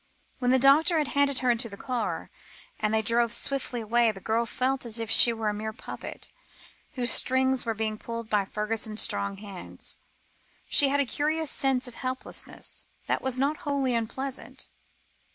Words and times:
When 0.39 0.49
the 0.49 0.57
doctor 0.57 0.97
had 0.97 1.09
handed 1.09 1.37
her 1.45 1.51
into 1.51 1.69
the 1.69 1.77
car, 1.77 2.31
and 2.79 2.91
they 2.91 3.03
drove 3.03 3.31
swiftly 3.31 3.81
away, 3.81 4.11
the 4.11 4.19
girl 4.19 4.47
felt 4.47 4.83
as 4.83 4.99
if 4.99 5.11
she 5.11 5.31
were 5.31 5.53
merely 5.53 5.77
a 5.77 5.79
puppet, 5.79 6.31
whose 6.93 7.11
strings 7.11 7.67
were 7.67 7.75
being 7.75 7.99
pulled 7.99 8.27
by 8.27 8.45
Fergusson's 8.45 8.99
strong 9.03 9.37
hands. 9.37 9.97
She 10.67 10.89
had 10.89 11.01
a 11.01 11.05
curious 11.05 11.51
sense 11.51 11.87
of 11.87 11.93
helplessness, 11.93 12.87
that 13.05 13.21
was 13.21 13.37
not 13.37 13.57
wholly 13.57 13.93
unpleasant. 13.93 14.69